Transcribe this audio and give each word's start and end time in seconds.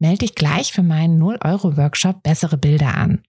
Melde 0.00 0.20
dich 0.20 0.34
gleich 0.34 0.72
für 0.72 0.82
meinen 0.82 1.22
0-Euro-Workshop 1.22 2.22
Bessere 2.22 2.56
Bilder 2.56 2.96
an. 2.96 3.22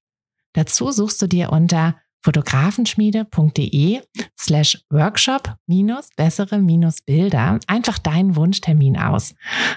Dazu 0.53 0.91
suchst 0.91 1.21
du 1.21 1.27
dir 1.27 1.52
unter 1.52 1.97
fotografenschmiede.de 2.23 4.02
slash 4.39 4.81
workshop 4.89 5.55
minus 5.67 6.09
bessere 6.16 6.59
minus 6.59 7.02
Bilder 7.02 7.59
einfach 7.67 7.97
deinen 7.97 8.38
Wunschtermin 8.38 8.97
aus. 8.97 9.35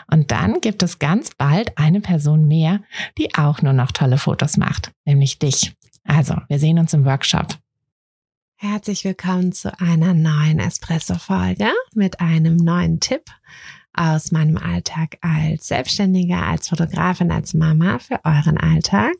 Und 0.08 0.30
dann 0.30 0.60
gibt 0.60 0.84
es 0.84 1.00
ganz 1.00 1.30
bald 1.36 1.76
eine 1.76 2.00
Person 2.00 2.46
mehr, 2.46 2.80
die 3.18 3.34
auch 3.34 3.60
nur 3.60 3.72
noch 3.72 3.90
tolle 3.90 4.18
Fotos 4.18 4.56
macht, 4.56 4.92
nämlich 5.04 5.40
dich. 5.40 5.74
Also, 6.04 6.36
wir 6.48 6.60
sehen 6.60 6.78
uns 6.78 6.94
im 6.94 7.04
Workshop. 7.04 7.56
Herzlich 8.56 9.04
willkommen 9.04 9.52
zu 9.52 9.76
einer 9.80 10.14
neuen 10.14 10.60
Espresso-Folge 10.60 11.72
mit 11.94 12.20
einem 12.20 12.56
neuen 12.56 13.00
Tipp 13.00 13.24
aus 13.94 14.32
meinem 14.32 14.56
Alltag 14.56 15.18
als 15.20 15.68
Selbstständiger, 15.68 16.46
als 16.46 16.68
Fotografin, 16.68 17.30
als 17.30 17.54
Mama 17.54 17.98
für 17.98 18.20
euren 18.24 18.58
Alltag. 18.58 19.14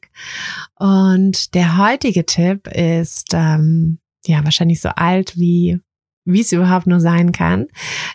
Und 0.79 1.55
der 1.55 1.79
heutige 1.79 2.27
Tipp 2.27 2.69
ist 2.69 3.31
ähm, 3.33 3.99
ja 4.27 4.45
wahrscheinlich 4.45 4.81
so 4.81 4.91
alt 4.91 5.37
wie 5.37 5.81
wie 6.27 6.41
es 6.41 6.53
überhaupt 6.53 6.87
nur 6.87 7.01
sein 7.01 7.33
kann. 7.33 7.67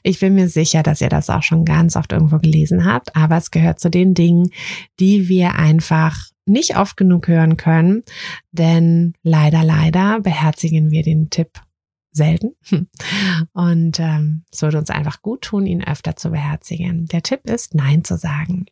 Ich 0.01 0.19
bin 0.19 0.33
mir 0.33 0.49
sicher, 0.49 0.81
dass 0.81 1.01
ihr 1.01 1.09
das 1.09 1.29
auch 1.29 1.43
schon 1.43 1.63
ganz 1.63 1.95
oft 1.95 2.11
irgendwo 2.11 2.39
gelesen 2.39 2.85
habt, 2.85 3.15
aber 3.15 3.37
es 3.37 3.51
gehört 3.51 3.79
zu 3.79 3.89
den 3.89 4.13
Dingen, 4.13 4.49
die 4.99 5.29
wir 5.29 5.55
einfach 5.55 6.17
nicht 6.45 6.77
oft 6.77 6.97
genug 6.97 7.27
hören 7.27 7.57
können, 7.57 8.01
denn 8.51 9.13
leider, 9.21 9.63
leider 9.63 10.19
beherzigen 10.21 10.89
wir 10.89 11.03
den 11.03 11.29
Tipp 11.29 11.61
selten. 12.11 12.55
Und 13.53 13.99
ähm, 13.99 14.43
es 14.51 14.61
würde 14.61 14.77
uns 14.77 14.89
einfach 14.89 15.21
gut 15.21 15.41
tun, 15.41 15.65
ihn 15.65 15.83
öfter 15.83 16.15
zu 16.15 16.31
beherzigen. 16.31 17.05
Der 17.05 17.23
Tipp 17.23 17.41
ist, 17.49 17.75
Nein 17.75 18.03
zu 18.03 18.17
sagen. 18.17 18.65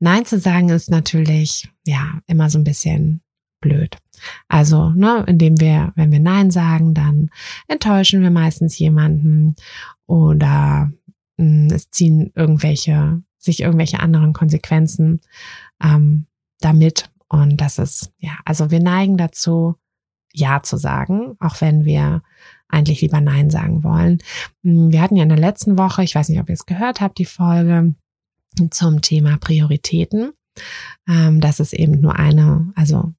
Nein 0.00 0.24
zu 0.24 0.38
sagen 0.38 0.68
ist 0.68 0.90
natürlich, 0.90 1.68
ja, 1.84 2.20
immer 2.26 2.50
so 2.50 2.58
ein 2.58 2.64
bisschen 2.64 3.22
blöd. 3.60 3.96
Also, 4.48 4.90
ne, 4.90 5.24
indem 5.26 5.60
wir, 5.60 5.92
wenn 5.96 6.12
wir 6.12 6.20
Nein 6.20 6.50
sagen, 6.50 6.94
dann 6.94 7.30
enttäuschen 7.66 8.22
wir 8.22 8.30
meistens 8.30 8.78
jemanden 8.78 9.56
oder 10.06 10.90
mh, 11.36 11.44
hm, 11.44 11.68
es 11.72 11.90
ziehen 11.90 12.32
irgendwelche, 12.34 13.22
sich 13.38 13.60
irgendwelche 13.60 14.00
anderen 14.00 14.32
Konsequenzen 14.32 15.20
ähm, 15.82 16.26
damit. 16.60 17.10
Und 17.28 17.60
das 17.60 17.78
ist, 17.78 18.12
ja, 18.18 18.38
also 18.44 18.70
wir 18.70 18.80
neigen 18.80 19.16
dazu, 19.16 19.76
Ja 20.32 20.62
zu 20.62 20.76
sagen, 20.76 21.36
auch 21.40 21.60
wenn 21.60 21.84
wir 21.84 22.22
eigentlich 22.68 23.00
lieber 23.00 23.20
Nein 23.20 23.50
sagen 23.50 23.82
wollen. 23.82 24.18
Hm, 24.62 24.92
wir 24.92 25.00
hatten 25.00 25.16
ja 25.16 25.22
in 25.22 25.30
der 25.30 25.38
letzten 25.38 25.78
Woche, 25.78 26.02
ich 26.04 26.14
weiß 26.14 26.28
nicht, 26.28 26.40
ob 26.40 26.48
ihr 26.48 26.54
es 26.54 26.66
gehört 26.66 27.00
habt, 27.00 27.18
die 27.18 27.24
Folge 27.24 27.94
zum 28.70 29.00
Thema 29.00 29.36
Prioritäten. 29.38 30.32
Ähm, 31.08 31.40
dass 31.40 31.60
es 31.60 31.72
eben 31.72 32.00
nur 32.00 32.16
eine, 32.16 32.72
also 32.74 33.12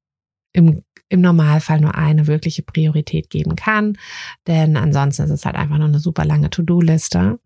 im, 0.52 0.84
im 1.08 1.22
Normalfall 1.22 1.80
nur 1.80 1.96
eine 1.96 2.28
wirkliche 2.28 2.64
Priorität 2.64 3.30
geben 3.30 3.56
kann. 3.56 3.98
Denn 4.46 4.78
ansonsten 4.78 5.23
ist 5.23 5.32
es 5.32 5.46
halt 5.46 5.56
einfach 5.56 5.78
nur 5.78 5.88
eine 5.88 6.00
super 6.00 6.26
lange 6.26 6.50
To-Do-Liste. 6.50 7.39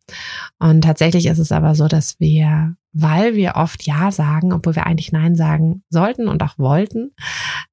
Und 0.60 0.82
tatsächlich 0.82 1.28
ist 1.28 1.40
es 1.40 1.52
aber 1.52 1.76
so, 1.76 1.88
dass 1.88 2.20
wir 2.20 2.76
weil 2.94 3.36
wir 3.36 3.56
oft 3.56 3.84
Ja 3.88 4.12
sagen, 4.12 4.54
obwohl 4.54 4.76
wir 4.76 4.86
eigentlich 4.86 5.12
Nein 5.12 5.36
sagen 5.36 5.84
sollten 5.90 6.28
und 6.28 6.44
auch 6.44 6.60
wollten, 6.60 7.12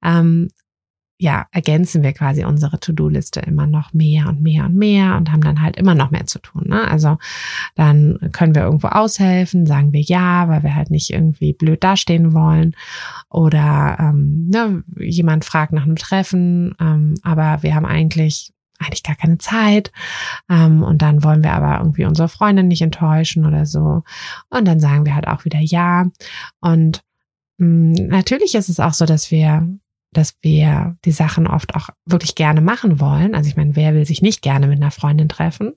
ähm, 0.03 0.48
ja, 1.20 1.47
ergänzen 1.53 2.03
wir 2.03 2.14
quasi 2.14 2.47
unsere 2.47 2.81
To-Do-Liste 2.81 3.41
immer 3.41 3.66
noch 3.66 3.92
mehr 3.92 4.26
und 4.26 4.41
mehr 4.41 4.64
und 4.64 4.75
mehr 4.75 5.16
und 5.16 5.31
haben 5.31 5.42
dann 5.42 5.60
halt 5.60 5.76
immer 5.76 5.94
noch 5.94 6.10
mehr 6.10 6.25
zu 6.25 6.38
tun. 6.38 6.64
Ne? 6.69 6.88
Also 6.88 7.19
dann 7.75 8.19
können 8.32 8.54
wir 8.54 8.62
irgendwo 8.62 8.88
aushelfen, 8.88 9.66
sagen 9.66 9.92
wir 9.92 10.00
ja, 10.00 10.48
weil 10.48 10.62
wir 10.62 10.75
halt 10.75 10.91
nicht 10.91 11.10
irgendwie 11.10 11.53
blöd 11.53 11.84
dastehen 11.84 12.32
wollen. 12.32 12.75
Oder 13.28 13.98
ähm, 14.00 14.48
ne, 14.48 14.82
jemand 14.98 15.44
fragt 15.44 15.75
nach 15.75 15.84
einem 15.84 15.97
Treffen, 15.97 16.75
ähm, 16.81 17.14
aber 17.22 17.62
wir 17.62 17.75
haben 17.75 17.87
eigentlich 17.87 18.54
eigentlich 18.78 19.02
gar 19.02 19.16
keine 19.16 19.37
Zeit. 19.37 19.92
Ähm, 20.48 20.82
und 20.82 21.02
dann 21.02 21.22
wollen 21.22 21.44
wir 21.44 21.52
aber 21.52 21.81
irgendwie 21.81 22.06
unsere 22.06 22.31
Freundin 22.31 22.69
nicht 22.69 22.81
enttäuschen 22.81 23.44
oder 23.44 23.66
so. 23.66 24.04
Und 24.48 24.66
dann 24.66 24.81
sagen 24.81 25.04
wir 25.04 25.14
halt 25.14 25.28
auch 25.28 25.44
wieder 25.44 25.60
ja. 25.60 26.06
Und 26.60 27.02
mh, 27.58 27.66
mm, 27.66 28.08
natürlich 28.08 28.54
ist 28.54 28.70
es 28.70 28.81
auch 28.81 28.94
so, 28.94 29.04
dass 29.04 29.31
wir 29.31 29.69
dass 30.12 30.37
wir 30.43 30.97
die 31.04 31.12
Sachen 31.12 31.47
oft 31.47 31.75
auch 31.75 31.91
wirklich 32.04 32.34
gerne 32.34 32.60
machen 32.60 33.00
wollen. 33.00 33.34
Also 33.34 33.48
ich 33.48 33.56
meine, 33.56 33.76
wer 33.76 33.94
will 33.94 34.04
sich 34.04 34.22
nicht 34.22 34.43
gerne 34.43 34.66
mit 34.66 34.81
einer 34.81 34.91
Freundin 34.91 35.28
treffen? 35.28 35.75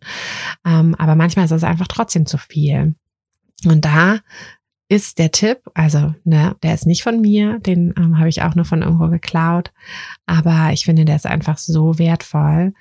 Ähm, 0.66 0.96
aber 0.96 1.16
manchmal 1.16 1.46
ist 1.46 1.52
es 1.52 1.64
einfach 1.64 1.88
trotzdem 1.88 2.26
zu 2.26 2.38
viel. 2.38 2.96
Und 3.66 3.86
da 3.86 4.20
ist 4.90 5.18
der 5.18 5.32
Tipp, 5.32 5.60
also 5.74 6.14
ne, 6.24 6.56
der 6.62 6.74
ist 6.74 6.86
nicht 6.86 7.04
von 7.04 7.22
mir, 7.22 7.60
den 7.60 7.94
ähm, 7.98 8.20
habe 8.20 8.30
ich 8.30 8.42
auch 8.42 8.54
nur 8.56 8.66
von 8.66 8.82
irgendwo 8.82 9.08
geklaut, 9.08 9.72
aber 10.26 10.72
ich 10.74 10.86
finde, 10.86 11.06
der 11.06 11.16
ist 11.16 11.26
einfach 11.26 11.58
so 11.58 11.98
wertvoll, 11.98 12.74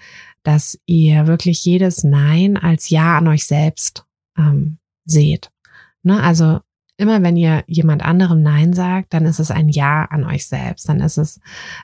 dass 0.42 0.78
ihr 0.86 1.26
wirklich 1.26 1.64
jedes 1.64 2.02
Nein 2.02 2.56
als 2.56 2.90
Ja 2.90 3.16
an 3.16 3.28
euch 3.28 3.46
selbst 3.46 4.04
ähm, 4.36 4.78
seht. 5.04 5.50
Ne, 6.02 6.20
also 6.22 6.60
immer 7.02 7.22
wenn 7.22 7.36
ihr 7.36 7.64
jemand 7.66 8.04
anderem 8.04 8.42
Nein 8.42 8.72
sagt, 8.72 9.12
dann 9.12 9.26
ist 9.26 9.40
es 9.40 9.50
ein 9.50 9.68
Ja 9.68 10.04
an 10.06 10.24
euch 10.24 10.46
selbst, 10.46 10.88
dann 10.88 11.00
ist 11.00 11.18
es 11.18 11.40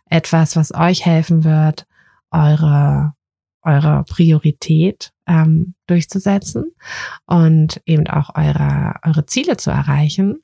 etwas, 0.08 0.56
was 0.56 0.74
euch 0.74 1.04
helfen 1.04 1.44
wird, 1.44 1.86
eure 2.30 3.12
eure 3.62 4.04
Priorität 4.04 5.12
ähm, 5.26 5.74
durchzusetzen 5.86 6.72
und 7.26 7.82
eben 7.84 8.06
auch 8.06 8.34
eure, 8.34 8.94
eure 9.02 9.26
Ziele 9.26 9.56
zu 9.56 9.70
erreichen 9.70 10.42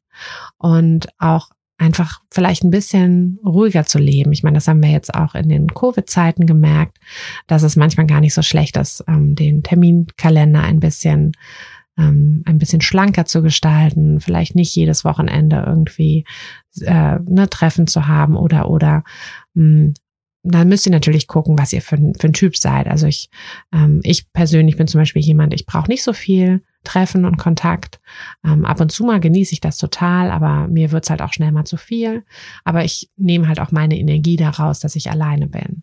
und 0.58 1.08
auch 1.18 1.50
einfach 1.78 2.20
vielleicht 2.30 2.62
ein 2.64 2.70
bisschen 2.70 3.38
ruhiger 3.44 3.84
zu 3.84 3.98
leben. 3.98 4.32
Ich 4.32 4.42
meine, 4.42 4.54
das 4.54 4.68
haben 4.68 4.82
wir 4.82 4.90
jetzt 4.90 5.14
auch 5.14 5.34
in 5.34 5.48
den 5.48 5.68
Covid-Zeiten 5.68 6.46
gemerkt, 6.46 6.98
dass 7.46 7.62
es 7.62 7.76
manchmal 7.76 8.06
gar 8.06 8.20
nicht 8.20 8.34
so 8.34 8.42
schlecht 8.42 8.76
ist, 8.76 9.02
ähm, 9.08 9.34
den 9.34 9.62
Terminkalender 9.62 10.62
ein 10.62 10.80
bisschen 10.80 11.32
ähm, 11.96 12.42
ein 12.46 12.58
bisschen 12.58 12.80
schlanker 12.80 13.24
zu 13.24 13.42
gestalten, 13.42 14.20
vielleicht 14.20 14.54
nicht 14.54 14.74
jedes 14.74 15.04
Wochenende 15.04 15.64
irgendwie 15.66 16.24
äh, 16.80 17.18
ne, 17.20 17.48
Treffen 17.50 17.86
zu 17.86 18.06
haben 18.08 18.36
oder 18.36 18.68
oder 18.70 19.04
mh, 19.54 19.62
hm, 19.62 19.94
dann 20.44 20.68
müsst 20.68 20.84
ihr 20.84 20.92
natürlich 20.92 21.26
gucken, 21.26 21.58
was 21.58 21.72
ihr 21.72 21.80
für, 21.80 21.96
für 21.96 22.26
ein 22.26 22.34
Typ 22.34 22.56
seid. 22.56 22.86
Also 22.86 23.06
ich, 23.06 23.30
ähm, 23.72 24.00
ich 24.04 24.30
persönlich 24.32 24.76
bin 24.76 24.86
zum 24.86 25.00
Beispiel 25.00 25.22
jemand, 25.22 25.54
ich 25.54 25.64
brauche 25.64 25.88
nicht 25.88 26.04
so 26.04 26.12
viel 26.12 26.62
Treffen 26.84 27.24
und 27.24 27.38
Kontakt. 27.38 27.98
Ähm, 28.44 28.66
ab 28.66 28.78
und 28.78 28.92
zu 28.92 29.04
mal 29.04 29.20
genieße 29.20 29.54
ich 29.54 29.60
das 29.60 29.78
total, 29.78 30.30
aber 30.30 30.68
mir 30.68 30.92
wird's 30.92 31.08
halt 31.08 31.22
auch 31.22 31.32
schnell 31.32 31.50
mal 31.50 31.64
zu 31.64 31.78
viel. 31.78 32.24
Aber 32.62 32.84
ich 32.84 33.10
nehme 33.16 33.48
halt 33.48 33.58
auch 33.58 33.72
meine 33.72 33.98
Energie 33.98 34.36
daraus, 34.36 34.80
dass 34.80 34.96
ich 34.96 35.10
alleine 35.10 35.46
bin. 35.46 35.82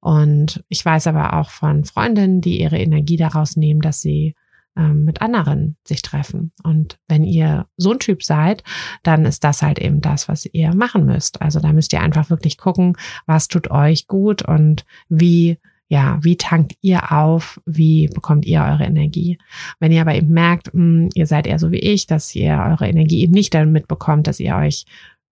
Und 0.00 0.64
ich 0.70 0.82
weiß 0.82 1.06
aber 1.06 1.34
auch 1.34 1.50
von 1.50 1.84
Freundinnen, 1.84 2.40
die 2.40 2.62
ihre 2.62 2.78
Energie 2.78 3.18
daraus 3.18 3.56
nehmen, 3.56 3.82
dass 3.82 4.00
sie 4.00 4.34
ähm, 4.76 5.04
mit 5.04 5.22
anderen 5.22 5.76
sich 5.86 6.02
treffen. 6.02 6.52
Und 6.62 6.98
wenn 7.08 7.24
ihr 7.24 7.66
so 7.76 7.92
ein 7.92 7.98
Typ 7.98 8.22
seid, 8.22 8.62
dann 9.02 9.24
ist 9.24 9.44
das 9.44 9.62
halt 9.62 9.78
eben 9.78 10.00
das, 10.00 10.28
was 10.28 10.46
ihr 10.46 10.74
machen 10.74 11.04
müsst. 11.04 11.42
Also 11.42 11.60
da 11.60 11.72
müsst 11.72 11.92
ihr 11.92 12.00
einfach 12.00 12.30
wirklich 12.30 12.58
gucken, 12.58 12.96
was 13.26 13.48
tut 13.48 13.70
euch 13.70 14.06
gut 14.06 14.42
und 14.42 14.84
wie 15.08 15.58
ja, 15.90 16.18
wie 16.20 16.36
tankt 16.36 16.74
ihr 16.82 17.12
auf? 17.12 17.60
Wie 17.64 18.08
bekommt 18.08 18.44
ihr 18.44 18.60
eure 18.60 18.84
Energie? 18.84 19.38
Wenn 19.80 19.90
ihr 19.90 20.02
aber 20.02 20.14
eben 20.14 20.28
merkt, 20.28 20.74
mh, 20.74 20.80
hm, 20.80 21.08
ihr 21.14 21.26
seid 21.26 21.46
eher 21.46 21.58
so 21.58 21.72
wie 21.72 21.78
ich, 21.78 22.06
dass 22.06 22.34
ihr 22.34 22.62
eure 22.62 22.86
Energie 22.86 23.22
eben 23.22 23.32
nicht 23.32 23.54
damit 23.54 23.88
bekommt, 23.88 24.26
dass 24.26 24.38
ihr 24.38 24.54
euch 24.54 24.84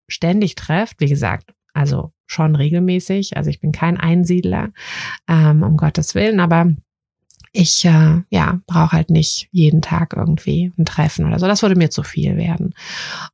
ständig 0.08 0.54
trefft, 0.54 1.00
wie 1.00 1.08
gesagt, 1.08 1.52
also 1.74 2.12
schon 2.26 2.56
regelmäßig. 2.56 3.36
Also 3.36 3.50
ich 3.50 3.60
bin 3.60 3.72
kein 3.72 3.98
Einsiedler, 3.98 4.72
ähm, 5.28 5.62
um 5.62 5.76
Gottes 5.76 6.14
Willen, 6.14 6.40
aber 6.40 6.74
ich 7.56 7.84
äh, 7.84 8.22
ja 8.30 8.60
brauche 8.66 8.92
halt 8.92 9.10
nicht 9.10 9.48
jeden 9.50 9.82
Tag 9.82 10.14
irgendwie 10.16 10.72
ein 10.78 10.84
Treffen 10.84 11.26
oder 11.26 11.38
so. 11.38 11.46
Das 11.46 11.62
würde 11.62 11.76
mir 11.76 11.90
zu 11.90 12.02
viel 12.02 12.36
werden. 12.36 12.74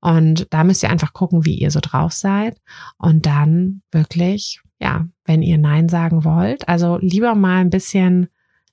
Und 0.01 0.47
da 0.51 0.65
müsst 0.65 0.83
ihr 0.83 0.91
einfach 0.91 1.13
gucken, 1.13 1.45
wie 1.45 1.55
ihr 1.55 1.71
so 1.71 1.81
drauf 1.81 2.13
seid 2.13 2.61
und 2.99 3.27
dann 3.27 3.83
wirklich 3.91 4.61
ja, 4.83 5.07
wenn 5.25 5.43
ihr 5.43 5.59
Nein 5.59 5.89
sagen 5.89 6.25
wollt, 6.25 6.69
also 6.69 6.99
lieber 7.01 7.37
mal 7.37 7.61
ein 7.61 7.71
bisschen 7.71 8.29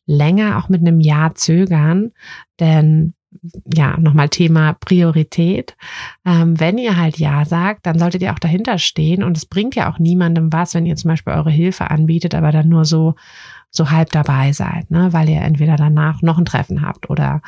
länger 0.08 0.58
auch 0.58 0.68
mit 0.68 0.82
einem 0.82 1.00
Ja 1.00 1.36
zögern, 1.36 2.12
denn 2.60 3.14
ja, 3.74 3.98
nochmal 3.98 4.30
Thema 4.30 4.74
Priorität. 4.74 5.76
Ähm, 6.26 6.60
wenn 6.60 6.78
ihr 6.78 6.98
halt 6.98 7.18
Ja 7.18 7.46
sagt, 7.46 7.86
dann 7.86 8.00
solltet 8.00 8.22
ihr 8.22 8.34
auch 8.34 8.40
dahinter 8.40 8.78
stehen 8.80 9.24
und 9.24 9.38
es 9.38 9.46
bringt 9.46 9.76
ja 9.76 9.92
auch 9.92 10.00
niemandem 10.00 10.52
was, 10.52 10.74
wenn 10.74 10.86
ihr 10.86 10.96
zum 10.96 11.10
Beispiel 11.10 11.34
eure 11.34 11.52
Hilfe 11.52 11.92
anbietet, 11.92 12.34
aber 12.36 12.52
dann 12.52 12.70
nur 12.70 12.86
so 12.86 13.16
so 13.72 13.92
halb 13.92 14.12
dabei 14.12 14.52
seid, 14.52 14.90
ne? 14.90 15.14
weil 15.14 15.30
ihr 15.30 15.42
entweder 15.42 15.76
danach 15.76 16.24
noch 16.24 16.40
ein 16.40 16.46
Treffen 16.46 16.82
habt 16.82 17.10
oder 17.10 17.42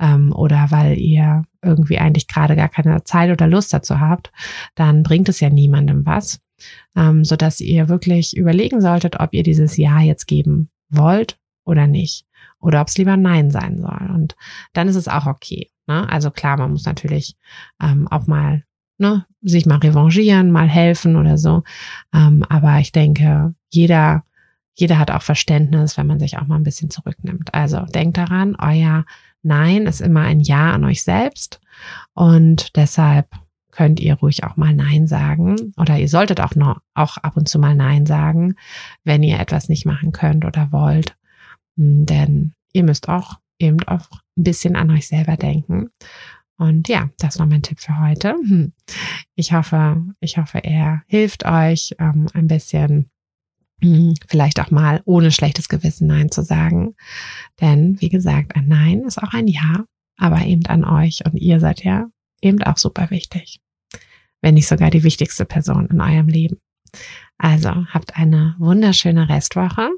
ähm, 0.00 0.32
oder 0.32 0.66
weil 0.70 0.98
ihr 0.98 1.44
irgendwie 1.62 1.98
eigentlich 1.98 2.26
gerade 2.26 2.56
gar 2.56 2.68
keine 2.68 3.04
Zeit 3.04 3.30
oder 3.30 3.46
Lust 3.46 3.72
dazu 3.72 4.00
habt, 4.00 4.32
dann 4.74 5.04
bringt 5.04 5.28
es 5.28 5.38
ja 5.38 5.50
niemandem 5.50 6.04
was, 6.04 6.40
ähm, 6.96 7.24
so 7.24 7.36
dass 7.36 7.60
ihr 7.60 7.88
wirklich 7.88 8.36
überlegen 8.36 8.80
solltet, 8.80 9.20
ob 9.20 9.32
ihr 9.34 9.44
dieses 9.44 9.76
Ja 9.76 10.00
jetzt 10.00 10.26
geben 10.26 10.68
wollt 10.90 11.37
oder 11.68 11.86
nicht 11.86 12.26
oder 12.60 12.80
ob 12.80 12.88
es 12.88 12.98
lieber 12.98 13.16
Nein 13.16 13.50
sein 13.50 13.80
soll. 13.80 14.10
Und 14.12 14.36
dann 14.72 14.88
ist 14.88 14.96
es 14.96 15.08
auch 15.08 15.26
okay. 15.26 15.70
Ne? 15.86 16.08
Also 16.08 16.30
klar, 16.30 16.58
man 16.58 16.72
muss 16.72 16.84
natürlich 16.84 17.36
ähm, 17.80 18.08
auch 18.08 18.26
mal 18.26 18.64
ne, 18.98 19.26
sich 19.42 19.66
mal 19.66 19.78
revanchieren, 19.78 20.50
mal 20.50 20.68
helfen 20.68 21.16
oder 21.16 21.38
so. 21.38 21.62
Ähm, 22.12 22.44
aber 22.48 22.78
ich 22.78 22.92
denke, 22.92 23.54
jeder, 23.70 24.24
jeder 24.74 24.98
hat 24.98 25.10
auch 25.10 25.22
Verständnis, 25.22 25.96
wenn 25.96 26.06
man 26.06 26.18
sich 26.20 26.38
auch 26.38 26.46
mal 26.46 26.56
ein 26.56 26.64
bisschen 26.64 26.90
zurücknimmt. 26.90 27.54
Also 27.54 27.80
denkt 27.86 28.16
daran, 28.16 28.56
euer 28.56 29.04
Nein 29.42 29.86
ist 29.86 30.00
immer 30.00 30.22
ein 30.22 30.40
Ja 30.40 30.72
an 30.72 30.84
euch 30.84 31.04
selbst. 31.04 31.60
Und 32.12 32.76
deshalb 32.76 33.28
könnt 33.70 34.00
ihr 34.00 34.14
ruhig 34.14 34.42
auch 34.42 34.56
mal 34.56 34.74
Nein 34.74 35.06
sagen 35.06 35.72
oder 35.76 35.96
ihr 35.98 36.08
solltet 36.08 36.40
auch 36.40 36.56
noch 36.56 36.80
auch 36.94 37.16
ab 37.18 37.36
und 37.36 37.48
zu 37.48 37.60
mal 37.60 37.76
Nein 37.76 38.06
sagen, 38.06 38.56
wenn 39.04 39.22
ihr 39.22 39.38
etwas 39.38 39.68
nicht 39.68 39.86
machen 39.86 40.10
könnt 40.10 40.44
oder 40.44 40.72
wollt. 40.72 41.17
Denn 41.78 42.54
ihr 42.72 42.82
müsst 42.82 43.08
auch 43.08 43.38
eben 43.60 43.82
auch 43.84 44.10
ein 44.36 44.42
bisschen 44.44 44.74
an 44.74 44.90
euch 44.90 45.06
selber 45.06 45.36
denken. 45.36 45.90
Und 46.56 46.88
ja, 46.88 47.08
das 47.18 47.38
war 47.38 47.46
mein 47.46 47.62
Tipp 47.62 47.78
für 47.78 48.00
heute. 48.00 48.30
Hm. 48.32 48.72
Ich 49.36 49.52
hoffe, 49.52 50.04
ich 50.18 50.38
hoffe, 50.38 50.58
er 50.58 51.02
hilft 51.06 51.44
euch 51.44 51.94
ähm, 52.00 52.26
ein 52.34 52.48
bisschen, 52.48 53.10
hm, 53.80 54.14
vielleicht 54.26 54.58
auch 54.58 54.72
mal 54.72 55.00
ohne 55.04 55.30
schlechtes 55.30 55.68
Gewissen 55.68 56.08
Nein 56.08 56.32
zu 56.32 56.42
sagen. 56.42 56.96
Denn 57.60 58.00
wie 58.00 58.08
gesagt, 58.08 58.56
ein 58.56 58.66
Nein 58.66 59.02
ist 59.02 59.22
auch 59.22 59.32
ein 59.32 59.46
Ja, 59.46 59.84
aber 60.16 60.44
eben 60.44 60.66
an 60.66 60.84
euch. 60.84 61.24
Und 61.24 61.36
ihr 61.36 61.60
seid 61.60 61.84
ja 61.84 62.08
eben 62.42 62.60
auch 62.64 62.76
super 62.76 63.10
wichtig. 63.10 63.60
Wenn 64.40 64.54
nicht 64.54 64.66
sogar 64.66 64.90
die 64.90 65.04
wichtigste 65.04 65.44
Person 65.44 65.86
in 65.86 66.00
eurem 66.00 66.26
Leben. 66.26 66.58
Also 67.38 67.70
habt 67.92 68.16
eine 68.16 68.56
wunderschöne 68.58 69.28
Restwoche 69.28 69.90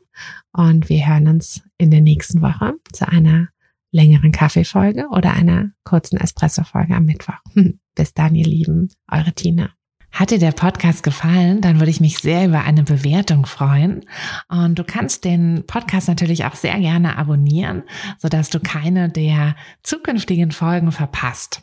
und 0.53 0.89
wir 0.89 1.07
hören 1.07 1.27
uns 1.29 1.63
in 1.79 1.91
der 1.91 2.03
nächsten 2.03 2.43
Woche 2.43 2.75
zu 2.93 3.09
einer 3.09 3.49
längeren 3.93 4.31
Kaffeefolge 4.31 5.09
oder 5.11 5.33
einer 5.33 5.71
kurzen 5.85 6.19
Espresso-Folge 6.19 6.95
am 6.95 7.07
Mittwoch. 7.07 7.39
Bis 7.95 8.15
dann, 8.15 8.35
ihr 8.35 8.47
Lieben, 8.47 8.89
eure 9.11 9.33
Tina. 9.33 9.71
Hat 10.13 10.33
dir 10.33 10.39
der 10.39 10.53
Podcast 10.53 11.03
gefallen, 11.03 11.61
dann 11.61 11.79
würde 11.79 11.91
ich 11.91 12.01
mich 12.01 12.19
sehr 12.19 12.47
über 12.47 12.65
eine 12.65 12.83
Bewertung 12.83 13.47
freuen. 13.47 14.05
Und 14.49 14.79
du 14.79 14.85
kannst 14.85 15.25
den 15.25 15.65
Podcast 15.67 16.09
natürlich 16.09 16.45
auch 16.45 16.57
sehr 16.57 16.79
gerne 16.81 17.17
abonnieren, 17.17 17.85
sodass 18.19 18.51
du 18.51 18.59
keine 18.59 19.09
der 19.09 19.55
zukünftigen 19.83 20.51
Folgen 20.51 20.91
verpasst. 20.91 21.63